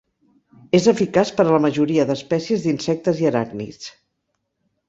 [0.77, 3.93] És eficaç per a la majoria d'espècies d'insectes i aràcnids.